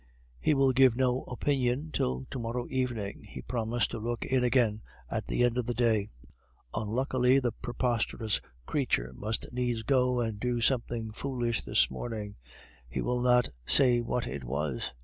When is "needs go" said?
9.53-10.19